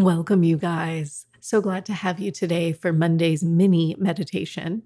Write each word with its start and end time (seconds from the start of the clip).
Welcome, 0.00 0.44
you 0.44 0.56
guys. 0.56 1.26
So 1.40 1.60
glad 1.60 1.84
to 1.84 1.92
have 1.92 2.18
you 2.18 2.30
today 2.30 2.72
for 2.72 2.90
Monday's 2.90 3.44
mini 3.44 3.94
meditation. 3.98 4.82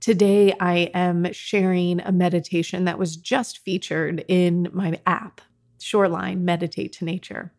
Today, 0.00 0.54
I 0.58 0.90
am 0.92 1.32
sharing 1.32 2.00
a 2.00 2.10
meditation 2.10 2.84
that 2.86 2.98
was 2.98 3.16
just 3.16 3.60
featured 3.60 4.24
in 4.26 4.68
my 4.72 4.98
app, 5.06 5.40
Shoreline 5.80 6.44
Meditate 6.44 6.92
to 6.94 7.04
Nature. 7.04 7.52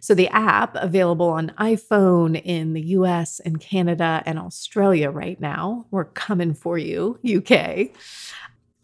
So, 0.00 0.16
the 0.16 0.26
app 0.30 0.74
available 0.74 1.28
on 1.28 1.52
iPhone 1.60 2.42
in 2.44 2.72
the 2.72 2.82
US 2.96 3.38
and 3.38 3.60
Canada 3.60 4.20
and 4.26 4.36
Australia 4.36 5.10
right 5.10 5.40
now. 5.40 5.86
We're 5.92 6.06
coming 6.06 6.54
for 6.54 6.76
you, 6.76 7.20
UK 7.24 7.90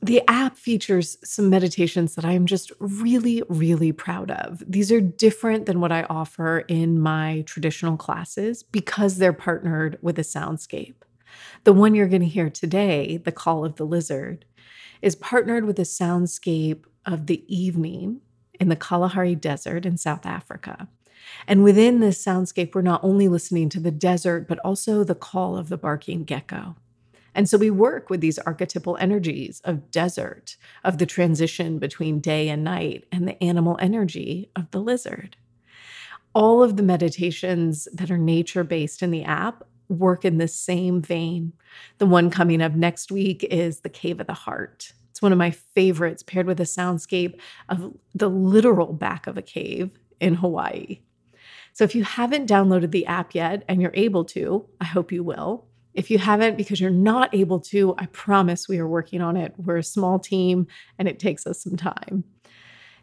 the 0.01 0.23
app 0.29 0.57
features 0.57 1.19
some 1.25 1.51
meditations 1.51 2.15
that 2.15 2.25
I'm 2.25 2.47
just 2.47 2.71
really, 2.79 3.43
really 3.49 3.91
proud 3.91 4.31
of. 4.31 4.63
These 4.67 4.93
are 4.93 5.01
different 5.01 5.67
than 5.67 5.81
what 5.81 5.91
I 5.91 6.05
offer 6.05 6.61
in 6.69 7.01
my 7.01 7.43
traditional 7.47 7.97
classes 7.97 8.63
because 8.63 9.17
they're 9.17 9.33
partnered 9.33 9.99
with 10.01 10.19
a 10.19 10.23
soundscape. 10.23 10.95
The 11.65 11.73
one 11.73 11.95
you're 11.95 12.09
going 12.09 12.23
to 12.23 12.29
hear 12.29 12.49
today, 12.49 13.17
The 13.17 13.33
Call 13.33 13.65
of 13.65 13.77
the 13.77 13.85
Lizard, 13.85 14.45
is 15.03 15.17
partnered 15.17 15.65
with 15.65 15.79
a 15.79 15.83
soundscape 15.83 16.85
of 17.05 17.27
the 17.27 17.45
evening 17.55 18.21
in 18.61 18.69
the 18.69 18.77
Kalahari 18.77 19.35
Desert 19.35 19.85
in 19.85 19.97
South 19.97 20.27
Africa. 20.27 20.89
And 21.47 21.65
within 21.65 22.01
this 22.01 22.25
soundscape, 22.25 22.75
we're 22.75 22.83
not 22.83 23.03
only 23.03 23.29
listening 23.29 23.69
to 23.71 23.81
the 23.81 23.91
desert, 23.91 24.49
but 24.49 24.59
also 24.61 25.05
the 25.05 25.15
call 25.15 25.57
of 25.57 25.69
the 25.69 25.77
barking 25.77 26.25
gecko. 26.25 26.77
And 27.39 27.49
so 27.49 27.57
we 27.57 27.71
work 27.71 28.11
with 28.11 28.21
these 28.21 28.41
archetypal 28.41 28.97
energies 28.97 29.63
of 29.65 29.93
desert, 29.93 30.57
of 30.83 30.99
the 30.99 31.07
transition 31.07 31.79
between 31.79 32.19
day 32.19 32.49
and 32.49 32.65
night, 32.65 33.05
and 33.13 33.29
the 33.29 33.41
animal 33.41 33.79
energy 33.81 34.51
of 34.57 34.69
the 34.73 34.81
lizard. 34.81 35.37
All 36.35 36.65
of 36.65 36.77
the 36.77 36.83
meditations 36.83 37.87
that 37.93 38.11
are 38.11 38.19
nature 38.19 38.65
based 38.65 39.05
in 39.05 39.13
the 39.13 39.23
app 39.23 39.63
work 39.89 40.25
in 40.25 40.39
the 40.39 40.49
same 40.49 41.01
vein. 41.01 41.53
The 41.99 42.07
one 42.07 42.29
coming 42.29 42.61
up 42.61 42.75
next 42.75 43.13
week 43.13 43.45
is 43.45 43.83
The 43.83 43.89
Cave 43.89 44.19
of 44.19 44.27
the 44.27 44.35
Heart. 44.35 44.93
It's 45.13 45.23
one 45.23 45.31
of 45.31 45.39
my 45.39 45.53
favorites, 45.53 46.25
paired 46.25 46.47
with 46.47 46.59
a 46.59 46.65
soundscape 46.65 47.39
of 47.69 47.95
the 48.17 48.29
literal 48.29 48.93
back 48.93 49.29
of 49.29 49.39
a 49.39 49.43
cave 49.43 49.93
in 50.19 50.35
Hawaii. 50.35 51.03
So 51.73 51.85
if 51.85 51.95
you 51.95 52.03
haven't 52.03 52.51
downloaded 52.51 52.91
the 52.91 53.07
app 53.07 53.33
yet 53.33 53.63
and 53.69 53.81
you're 53.81 53.93
able 53.95 54.25
to, 54.25 54.67
I 54.81 54.87
hope 54.87 55.13
you 55.13 55.23
will. 55.23 55.68
If 55.99 56.13
you 56.13 56.19
haven't, 56.19 56.57
because 56.57 56.81
you're 56.81 56.91
not 56.91 57.35
able 57.35 57.59
to, 57.59 57.93
I 57.99 58.07
promise 58.07 58.69
we 58.69 58.79
are 58.79 58.87
working 58.87 59.21
on 59.21 59.37
it. 59.37 59.53
We're 59.57 59.79
a 59.79 59.83
small 59.83 60.21
team 60.21 60.69
and 60.97 61.09
it 61.09 61.19
takes 61.19 61.45
us 61.45 61.61
some 61.61 61.77
time. 61.77 62.23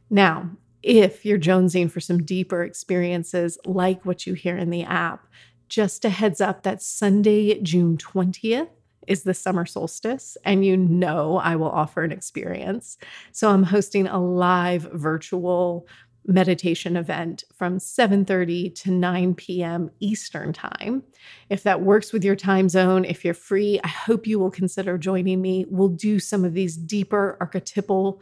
Now, 0.10 0.50
if 0.82 1.26
you're 1.26 1.38
jonesing 1.38 1.92
for 1.92 2.00
some 2.00 2.24
deeper 2.24 2.64
experiences 2.64 3.58
like 3.66 4.06
what 4.06 4.26
you 4.26 4.34
hear 4.34 4.56
in 4.56 4.70
the 4.70 4.84
app, 4.84 5.28
just 5.68 6.06
a 6.06 6.10
heads 6.10 6.40
up 6.40 6.64
that 6.64 6.82
Sunday, 6.82 7.60
June 7.62 7.98
20th, 7.98 8.70
is 9.08 9.24
the 9.24 9.34
summer 9.34 9.66
solstice, 9.66 10.38
and 10.46 10.66
you 10.66 10.78
know 10.78 11.38
I 11.38 11.58
will 11.58 11.70
offer 11.70 12.04
an 12.04 12.14
experience. 12.14 12.98
So 13.34 13.50
I'm 13.50 13.64
hosting 13.64 14.08
a 14.08 14.20
live 14.20 14.90
virtual 14.94 15.86
meditation 16.28 16.97
event 16.97 17.44
from 17.53 17.78
7:30 17.78 18.74
to 18.75 18.91
9 18.91 19.36
p.m. 19.36 19.91
Eastern 20.00 20.53
Time. 20.53 21.03
If 21.50 21.63
that 21.63 21.81
works 21.81 22.12
with 22.12 22.24
your 22.24 22.36
time 22.36 22.69
zone, 22.69 23.06
if 23.06 23.24
you're 23.24 23.34
free, 23.34 23.80
I 23.84 23.88
hope 23.88 24.28
you 24.28 24.40
will 24.40 24.52
consider 24.52 24.97
joining 24.97 25.41
me. 25.41 25.66
We'll 25.69 25.90
do 25.90 26.19
some 26.19 26.44
of 26.46 26.53
these 26.53 26.78
deeper 26.78 27.38
archetypal 27.40 28.22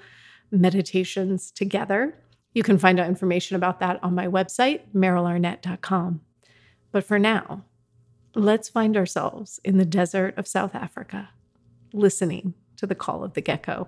meditations 0.51 1.51
together. 1.51 2.17
You 2.53 2.63
can 2.63 2.77
find 2.77 2.99
out 2.99 3.07
information 3.07 3.55
about 3.55 3.79
that 3.79 3.99
on 4.03 4.13
my 4.13 4.27
website, 4.27 4.81
merylarnett.com. 4.93 6.21
But 6.91 7.03
for 7.03 7.17
now, 7.17 7.65
let's 8.35 8.69
find 8.69 8.95
ourselves 8.95 9.59
in 9.63 9.77
the 9.77 9.85
desert 9.85 10.37
of 10.37 10.47
South 10.47 10.75
Africa, 10.75 11.29
listening 11.91 12.53
to 12.77 12.85
the 12.85 12.95
call 12.95 13.23
of 13.23 13.33
the 13.33 13.41
gecko. 13.41 13.87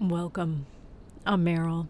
Welcome. 0.00 0.66
I'm 1.26 1.44
Meryl. 1.44 1.88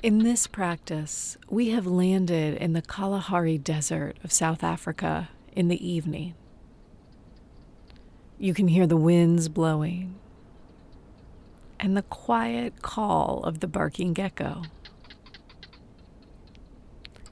In 0.00 0.18
this 0.18 0.46
practice, 0.46 1.36
we 1.50 1.70
have 1.70 1.84
landed 1.84 2.56
in 2.56 2.72
the 2.72 2.82
Kalahari 2.82 3.58
Desert 3.58 4.16
of 4.22 4.32
South 4.32 4.62
Africa 4.62 5.30
in 5.50 5.66
the 5.66 5.84
evening. 5.84 6.34
You 8.38 8.54
can 8.54 8.68
hear 8.68 8.86
the 8.86 8.96
winds 8.96 9.48
blowing 9.48 10.14
and 11.80 11.96
the 11.96 12.02
quiet 12.02 12.80
call 12.82 13.42
of 13.42 13.58
the 13.58 13.66
barking 13.66 14.12
gecko. 14.12 14.62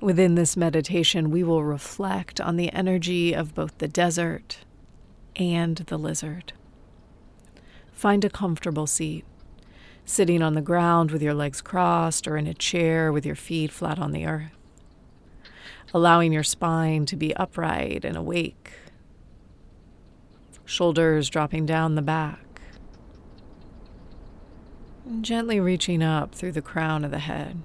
Within 0.00 0.34
this 0.34 0.56
meditation, 0.56 1.30
we 1.30 1.44
will 1.44 1.62
reflect 1.62 2.40
on 2.40 2.56
the 2.56 2.72
energy 2.72 3.32
of 3.32 3.54
both 3.54 3.78
the 3.78 3.86
desert 3.86 4.58
and 5.36 5.76
the 5.76 5.98
lizard. 5.98 6.52
Find 7.92 8.24
a 8.24 8.28
comfortable 8.28 8.88
seat 8.88 9.24
sitting 10.04 10.42
on 10.42 10.54
the 10.54 10.60
ground 10.60 11.10
with 11.10 11.22
your 11.22 11.34
legs 11.34 11.60
crossed 11.60 12.28
or 12.28 12.36
in 12.36 12.46
a 12.46 12.54
chair 12.54 13.12
with 13.12 13.24
your 13.24 13.34
feet 13.34 13.70
flat 13.70 13.98
on 13.98 14.12
the 14.12 14.26
earth, 14.26 14.56
allowing 15.92 16.32
your 16.32 16.42
spine 16.42 17.06
to 17.06 17.16
be 17.16 17.34
upright 17.36 18.04
and 18.04 18.16
awake, 18.16 18.72
shoulders 20.64 21.28
dropping 21.28 21.64
down 21.66 21.94
the 21.94 22.02
back, 22.02 22.60
and 25.06 25.24
gently 25.24 25.60
reaching 25.60 26.02
up 26.02 26.34
through 26.34 26.52
the 26.52 26.62
crown 26.62 27.04
of 27.04 27.10
the 27.10 27.18
head. 27.18 27.60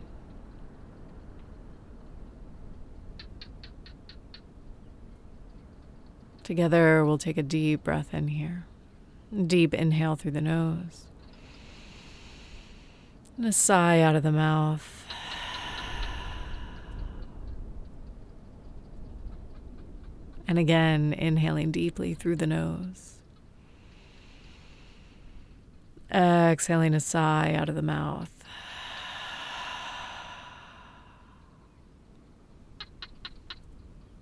Together, 6.44 7.06
we'll 7.06 7.20
take 7.20 7.38
a 7.38 7.44
deep 7.44 7.84
breath 7.84 8.12
in 8.12 8.30
here. 8.30 8.66
Deep 9.46 9.72
inhale 9.72 10.16
through 10.16 10.32
the 10.32 10.42
nose. 10.42 11.09
And 13.40 13.48
a 13.48 13.54
sigh 13.54 14.02
out 14.02 14.18
of 14.18 14.24
the 14.24 14.34
mouth. 14.34 15.06
And 20.46 20.60
again, 20.60 21.14
inhaling 21.14 21.72
deeply 21.72 22.14
through 22.14 22.36
the 22.36 22.46
nose. 22.46 23.20
Exhaling 26.14 26.94
a 26.94 27.00
sigh 27.00 27.54
out 27.54 27.70
of 27.70 27.76
the 27.76 27.82
mouth. 27.82 28.44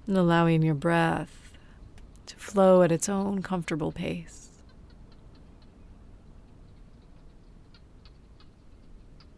And 0.05 0.15
allowing 0.15 0.61
your 0.61 0.75
breath 0.75 1.53
to 2.27 2.35
flow 2.35 2.83
at 2.83 2.91
its 2.91 3.09
own 3.09 3.41
comfortable 3.41 3.91
pace. 3.91 4.46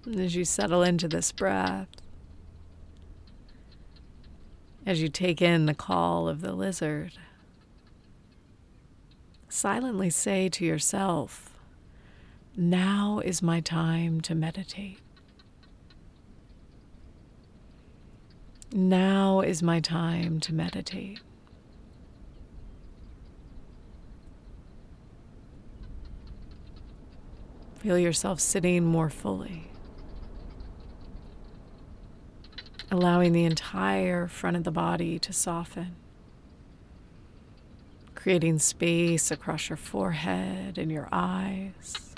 As 0.08 0.36
you 0.36 0.46
settle 0.46 0.84
into 0.84 1.08
this 1.08 1.32
breath, 1.32 1.88
as 4.86 5.02
you 5.02 5.08
take 5.08 5.42
in 5.42 5.66
the 5.66 5.74
call 5.74 6.28
of 6.28 6.42
the 6.42 6.54
lizard, 6.54 7.14
silently 9.50 10.10
say 10.10 10.50
to 10.50 10.66
yourself, 10.66 11.58
Now 12.56 13.22
is 13.24 13.42
my 13.42 13.60
time 13.60 14.22
to 14.22 14.36
meditate. 14.36 15.00
Now 18.72 19.42
is 19.42 19.64
my 19.64 19.80
time 19.80 20.40
to 20.42 20.54
meditate. 20.54 21.20
Feel 27.80 27.98
yourself 27.98 28.40
sitting 28.40 28.84
more 28.84 29.10
fully, 29.10 29.72
allowing 32.92 33.34
the 33.34 33.46
entire 33.46 34.28
front 34.28 34.58
of 34.58 34.64
the 34.64 34.72
body 34.72 35.20
to 35.20 35.32
soften, 35.32 35.96
creating 38.16 38.58
space 38.60 39.30
across 39.30 39.70
your 39.70 39.78
forehead 39.78 40.78
and 40.78 40.92
your 40.92 41.08
eyes, 41.12 42.16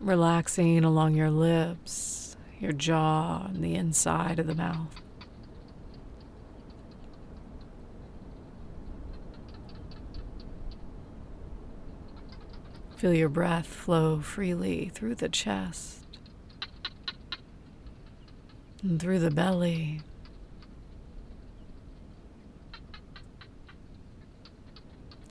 relaxing 0.00 0.84
along 0.84 1.14
your 1.14 1.30
lips, 1.30 2.36
your 2.58 2.72
jaw, 2.72 3.46
and 3.46 3.62
the 3.62 3.74
inside 3.74 4.38
of 4.38 4.46
the 4.46 4.54
mouth. 4.54 5.00
Feel 12.96 13.14
your 13.14 13.28
breath 13.28 13.66
flow 13.66 14.20
freely 14.20 14.90
through 14.94 15.16
the 15.16 15.28
chest 15.28 16.01
and 18.82 19.00
through 19.00 19.20
the 19.20 19.30
belly. 19.30 20.00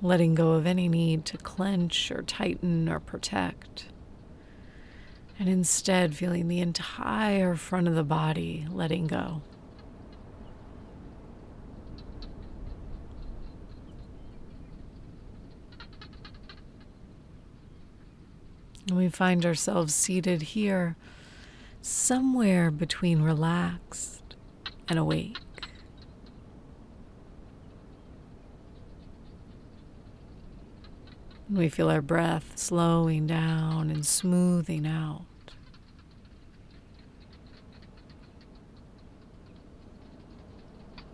Letting 0.01 0.33
go 0.33 0.53
of 0.53 0.65
any 0.65 0.89
need 0.89 1.25
to 1.25 1.37
clench 1.37 2.11
or 2.11 2.23
tighten 2.23 2.89
or 2.89 2.99
protect. 2.99 3.85
And 5.37 5.47
instead, 5.47 6.15
feeling 6.15 6.47
the 6.47 6.59
entire 6.59 7.55
front 7.55 7.87
of 7.87 7.95
the 7.95 8.03
body 8.03 8.67
letting 8.71 9.07
go. 9.07 9.41
And 18.87 18.97
we 18.97 19.09
find 19.09 19.45
ourselves 19.45 19.93
seated 19.93 20.41
here, 20.41 20.95
somewhere 21.81 22.71
between 22.71 23.21
relaxed 23.21 24.35
and 24.87 24.99
awake. 24.99 25.37
And 31.47 31.57
we 31.57 31.67
feel 31.69 31.89
our 31.89 32.01
breath 32.01 32.57
slowing 32.57 33.27
down 33.27 33.89
and 33.89 34.05
smoothing 34.05 34.85
out. 34.85 35.25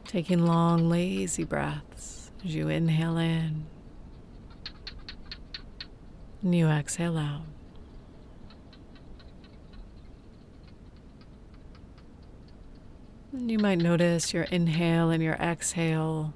Taking 0.06 0.46
long, 0.46 0.90
lazy 0.90 1.44
breaths 1.44 2.32
as 2.46 2.54
you 2.54 2.70
inhale 2.70 3.18
in 3.18 3.66
and 6.42 6.56
you 6.56 6.68
exhale 6.68 7.18
out. 7.18 7.57
You 13.34 13.60
might 13.60 13.80
notice 13.80 14.34
your 14.34 14.44
inhale 14.44 15.10
and 15.10 15.22
your 15.22 15.34
exhale 15.34 16.34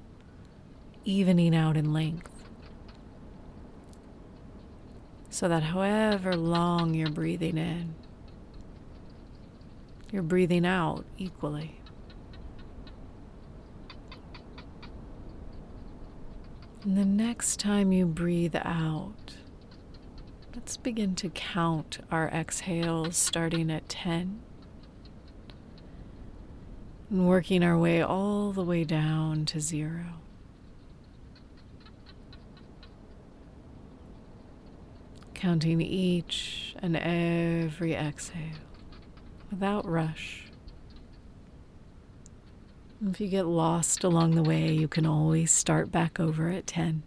evening 1.06 1.56
out 1.56 1.76
in 1.76 1.92
length. 1.92 2.30
So 5.30 5.48
that 5.48 5.62
however 5.62 6.36
long 6.36 6.92
you're 6.92 7.08
breathing 7.08 7.56
in, 7.56 7.94
you're 10.12 10.22
breathing 10.22 10.66
out 10.66 11.06
equally. 11.16 11.80
And 16.84 16.98
the 16.98 17.06
next 17.06 17.58
time 17.58 17.92
you 17.92 18.04
breathe 18.04 18.56
out, 18.56 19.36
let's 20.54 20.76
begin 20.76 21.14
to 21.16 21.30
count 21.30 22.00
our 22.10 22.28
exhales 22.28 23.16
starting 23.16 23.70
at 23.70 23.88
10 23.88 24.42
and 27.12 27.28
working 27.28 27.62
our 27.62 27.76
way 27.76 28.00
all 28.00 28.52
the 28.52 28.64
way 28.64 28.84
down 28.84 29.44
to 29.44 29.60
zero. 29.60 30.06
Counting 35.34 35.82
each 35.82 36.74
and 36.78 36.96
every 36.96 37.92
exhale 37.92 38.40
without 39.50 39.86
rush. 39.86 40.44
If 43.06 43.20
you 43.20 43.28
get 43.28 43.44
lost 43.46 44.04
along 44.04 44.34
the 44.34 44.42
way, 44.42 44.72
you 44.72 44.88
can 44.88 45.04
always 45.04 45.52
start 45.52 45.92
back 45.92 46.18
over 46.18 46.48
at 46.48 46.66
10. 46.66 47.02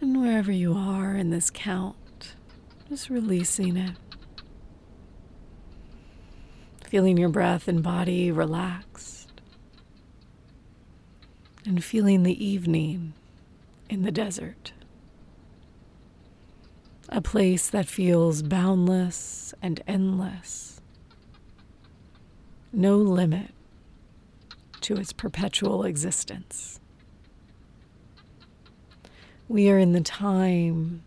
And 0.00 0.20
wherever 0.20 0.50
you 0.50 0.74
count, 1.50 2.34
just 2.88 3.10
releasing 3.10 3.76
it. 3.76 3.96
Feeling 6.84 7.16
your 7.16 7.28
breath 7.28 7.68
and 7.68 7.82
body 7.82 8.30
relaxed. 8.30 9.32
And 11.64 11.82
feeling 11.82 12.22
the 12.22 12.44
evening 12.44 13.14
in 13.88 14.02
the 14.02 14.10
desert. 14.10 14.72
A 17.08 17.20
place 17.20 17.70
that 17.70 17.86
feels 17.86 18.42
boundless 18.42 19.54
and 19.62 19.82
endless. 19.86 20.80
No 22.72 22.96
limit 22.96 23.50
to 24.80 24.96
its 24.96 25.12
perpetual 25.12 25.84
existence. 25.84 26.80
We 29.48 29.70
are 29.70 29.78
in 29.78 29.92
the 29.92 30.00
time 30.00 31.02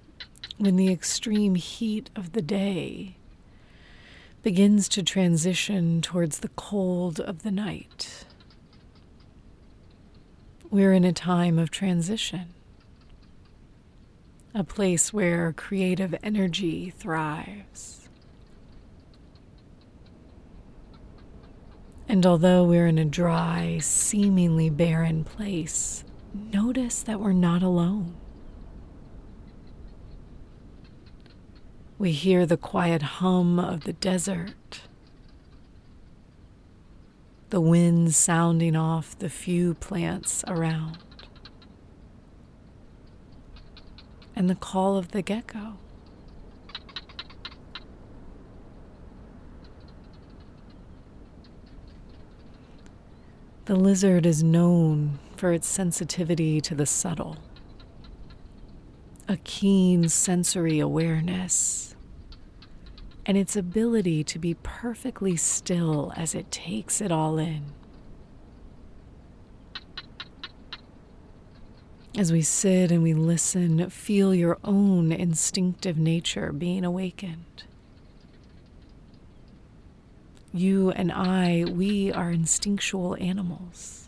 when 0.58 0.76
the 0.76 0.92
extreme 0.92 1.56
heat 1.56 2.10
of 2.16 2.32
the 2.32 2.42
day 2.42 3.18
begins 4.42 4.88
to 4.88 5.04
transition 5.04 6.02
towards 6.02 6.40
the 6.40 6.50
cold 6.50 7.20
of 7.20 7.44
the 7.44 7.52
night. 7.52 8.26
We're 10.70 10.94
in 10.94 11.04
a 11.04 11.14
time 11.14 11.58
of 11.58 11.72
transition, 11.72 12.54
a 14.54 14.64
place 14.64 15.12
where 15.12 15.52
creative 15.54 16.16
energy 16.24 16.90
thrives. 16.92 18.08
And 22.08 22.26
although 22.26 22.64
we're 22.64 22.88
in 22.88 23.00
a 23.00 23.06
dry, 23.06 23.80
seemingly 23.82 24.70
barren 24.70 25.24
place, 25.24 26.04
notice 26.34 27.02
that 27.02 27.20
we're 27.20 27.34
not 27.34 27.64
alone. 27.64 28.16
We 31.98 32.12
hear 32.12 32.46
the 32.46 32.58
quiet 32.58 33.02
hum 33.02 33.58
of 33.58 33.86
the 33.86 33.94
desert, 33.94 34.82
the 37.52 37.62
wind 37.62 38.14
sounding 38.14 38.76
off 38.76 39.18
the 39.18 39.30
few 39.30 39.76
plants 39.76 40.44
around, 40.46 40.98
and 44.36 44.50
the 44.50 44.56
call 44.56 44.98
of 44.98 45.12
the 45.12 45.22
gecko. 45.22 45.78
The 53.66 53.76
lizard 53.76 54.26
is 54.26 54.44
known 54.44 55.18
for 55.38 55.52
its 55.52 55.68
sensitivity 55.68 56.60
to 56.62 56.76
the 56.76 56.86
subtle. 56.86 57.38
A 59.28 59.38
keen 59.38 60.08
sensory 60.08 60.78
awareness, 60.80 61.85
and 63.26 63.38
its 63.38 63.56
ability 63.56 64.24
to 64.24 64.40
be 64.40 64.54
perfectly 64.56 65.36
still 65.36 66.14
as 66.16 66.36
it 66.36 66.52
takes 66.52 67.02
it 67.02 67.12
all 67.12 67.38
in. 67.38 67.64
As 72.18 72.32
we 72.32 72.42
sit 72.42 72.92
and 72.92 73.04
we 73.04 73.14
listen, 73.14 73.90
feel 73.90 74.34
your 74.34 74.58
own 74.64 75.12
instinctive 75.12 75.98
nature 75.98 76.52
being 76.54 76.86
awakened. 76.86 77.64
You 80.54 80.92
and 80.92 81.12
I, 81.12 81.66
we 81.70 82.14
are 82.14 82.32
instinctual 82.32 83.18
animals. 83.20 84.06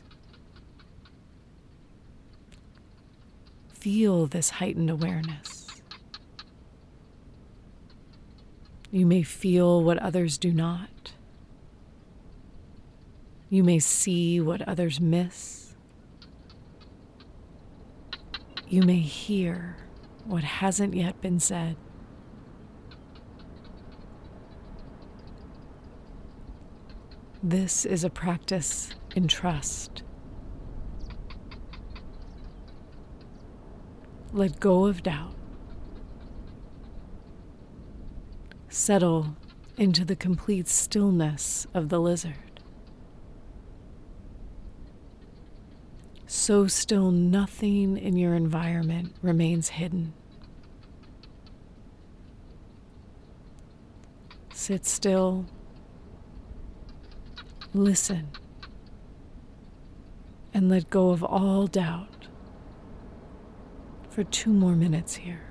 feel 3.88 4.28
this 4.28 4.50
heightened 4.50 4.90
awareness. 4.90 5.67
You 8.91 9.06
may 9.06 9.24
feel 9.24 9.84
what 9.84 9.98
others 9.98 10.38
do 10.38 10.51
not. 10.51 11.13
You 13.50 13.63
may 13.63 13.79
see 13.79 14.39
what 14.39 14.62
others 14.67 15.00
miss. 15.00 15.75
You 18.67 18.84
may 18.84 19.00
hear 19.00 19.77
what 20.25 20.44
hasn't 20.44 20.94
yet 20.94 21.22
been 21.22 21.39
said. 21.39 21.77
This 27.41 27.86
is 27.86 28.03
a 28.03 28.10
practice 28.10 28.94
in 29.15 29.29
trust. 29.29 30.03
Let 34.34 34.60
go 34.60 34.86
of 34.86 35.03
doubt. 35.03 35.37
Settle 38.77 39.36
into 39.75 40.05
the 40.05 40.15
complete 40.15 40.67
stillness 40.67 41.65
of 41.74 41.89
the 41.89 42.00
lizard. 42.00 42.62
So 46.27 46.67
still, 46.67 47.10
nothing 47.10 47.98
in 47.98 48.17
your 48.17 48.36
environment 48.36 49.15
remains 49.24 49.69
hidden. 49.69 50.13
Sit 54.53 54.86
still 54.86 55.48
Listen 57.74 58.27
and 60.53 60.69
let 60.69 60.91
go 60.91 61.10
of 61.10 61.24
all 61.24 61.65
doubt 61.65 62.27
for 64.12 64.24
two 64.24 64.53
more 64.53 64.75
minutes 64.75 65.15
here. 65.15 65.47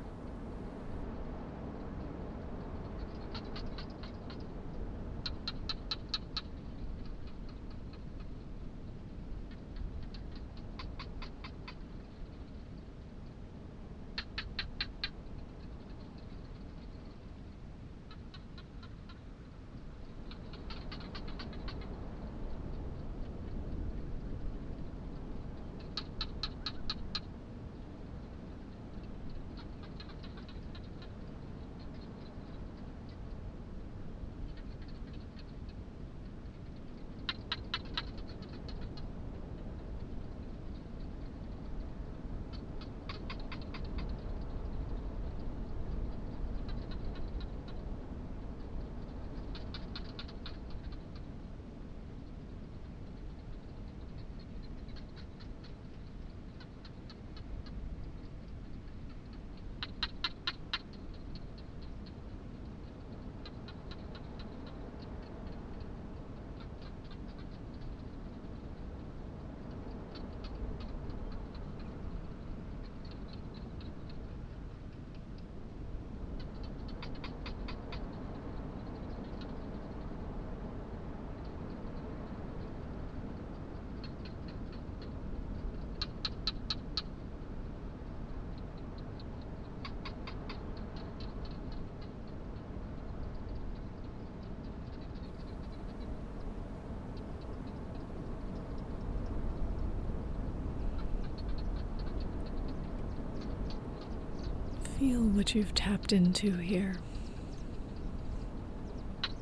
What 105.36 105.54
you've 105.54 105.74
tapped 105.74 106.14
into 106.14 106.56
here. 106.56 106.96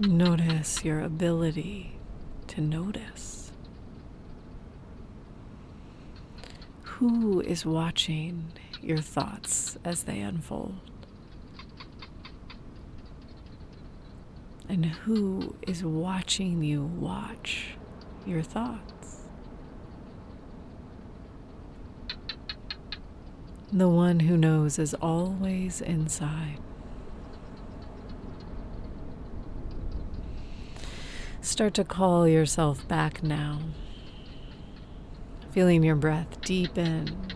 Notice 0.01 0.85
your 0.85 1.01
ability 1.01 2.01
to 2.49 2.61
notice. 2.61 3.53
Who 6.83 7.41
is 7.41 7.65
watching 7.65 8.47
your 8.83 8.99
thoughts 8.99 9.79
as 9.85 10.03
they 10.03 10.19
unfold? 10.19 10.81
And 14.69 14.87
who 14.87 15.55
is 15.63 15.85
watching 15.85 16.65
you 16.65 16.83
watch 16.83 17.77
your 18.27 18.43
thoughts? 18.43 18.94
The 23.75 23.89
one 23.89 24.21
who 24.21 24.37
knows 24.37 24.79
is 24.79 24.95
always 24.95 25.81
inside. 25.81 26.59
Start 31.41 31.75
to 31.75 31.83
call 31.83 32.29
yourself 32.29 32.87
back 32.87 33.25
now. 33.25 33.59
Feeling 35.51 35.83
your 35.83 35.97
breath 35.97 36.41
deepen. 36.43 37.33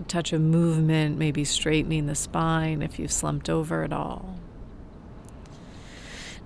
A 0.00 0.02
touch 0.02 0.32
of 0.32 0.40
movement, 0.40 1.16
maybe 1.16 1.44
straightening 1.44 2.06
the 2.06 2.16
spine 2.16 2.82
if 2.82 2.98
you've 2.98 3.12
slumped 3.12 3.48
over 3.48 3.84
at 3.84 3.92
all. 3.92 4.36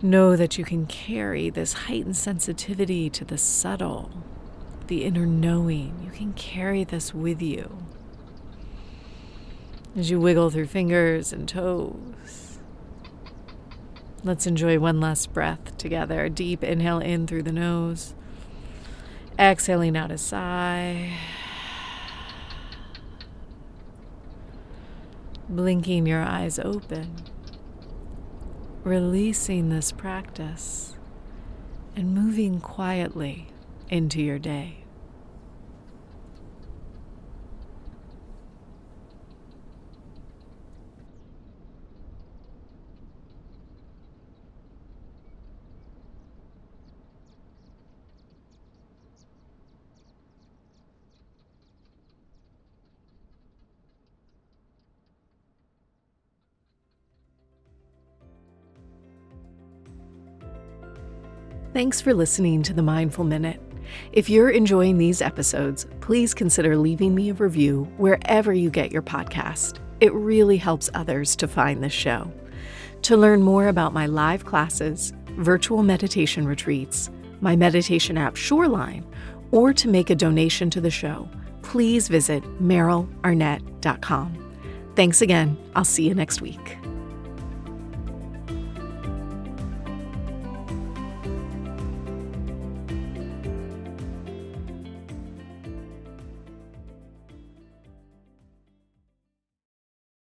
Know 0.02 0.36
that 0.36 0.58
you 0.58 0.64
can 0.66 0.84
carry 0.84 1.48
this 1.48 1.72
heightened 1.72 2.18
sensitivity 2.18 3.08
to 3.08 3.24
the 3.24 3.38
subtle, 3.38 4.10
the 4.88 5.04
inner 5.04 5.24
knowing. 5.24 6.02
You 6.04 6.10
can 6.10 6.34
carry 6.34 6.84
this 6.84 7.14
with 7.14 7.40
you 7.40 7.86
as 9.96 10.10
you 10.10 10.20
wiggle 10.20 10.50
through 10.50 10.66
fingers 10.66 11.32
and 11.32 11.48
toes. 11.48 12.58
Let's 14.22 14.46
enjoy 14.46 14.78
one 14.78 15.00
last 15.00 15.32
breath 15.32 15.76
together. 15.78 16.28
Deep 16.28 16.62
inhale 16.62 16.98
in 16.98 17.26
through 17.26 17.44
the 17.44 17.52
nose, 17.52 18.14
exhaling 19.38 19.96
out 19.96 20.10
a 20.10 20.18
sigh. 20.18 21.14
Blinking 25.48 26.06
your 26.06 26.22
eyes 26.22 26.58
open, 26.58 27.16
releasing 28.84 29.70
this 29.70 29.90
practice, 29.90 30.94
and 31.96 32.14
moving 32.14 32.60
quietly 32.60 33.48
into 33.88 34.22
your 34.22 34.38
day. 34.38 34.79
Thanks 61.72 62.00
for 62.00 62.12
listening 62.12 62.64
to 62.64 62.72
the 62.72 62.82
Mindful 62.82 63.22
Minute. 63.22 63.60
If 64.12 64.28
you're 64.28 64.50
enjoying 64.50 64.98
these 64.98 65.22
episodes, 65.22 65.86
please 66.00 66.34
consider 66.34 66.76
leaving 66.76 67.14
me 67.14 67.30
a 67.30 67.34
review 67.34 67.84
wherever 67.96 68.52
you 68.52 68.70
get 68.70 68.90
your 68.90 69.02
podcast. 69.02 69.78
It 70.00 70.12
really 70.12 70.56
helps 70.56 70.90
others 70.94 71.36
to 71.36 71.46
find 71.46 71.80
this 71.80 71.92
show. 71.92 72.32
To 73.02 73.16
learn 73.16 73.42
more 73.42 73.68
about 73.68 73.92
my 73.92 74.06
live 74.06 74.44
classes, 74.44 75.12
virtual 75.36 75.84
meditation 75.84 76.44
retreats, 76.44 77.08
my 77.40 77.54
meditation 77.54 78.18
app 78.18 78.34
Shoreline, 78.34 79.06
or 79.52 79.72
to 79.72 79.88
make 79.88 80.10
a 80.10 80.16
donation 80.16 80.70
to 80.70 80.80
the 80.80 80.90
show, 80.90 81.28
please 81.62 82.08
visit 82.08 82.42
merylarnett.com. 82.60 84.54
Thanks 84.96 85.22
again. 85.22 85.56
I'll 85.76 85.84
see 85.84 86.08
you 86.08 86.16
next 86.16 86.42
week. 86.42 86.79